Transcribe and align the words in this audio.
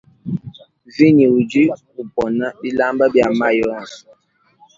Vinie 0.93 1.27
udi 1.37 1.63
upona 2.01 2.45
bilamba 2.61 3.05
bia 3.13 3.27
mayi 3.39 3.61
onso. 3.75 4.03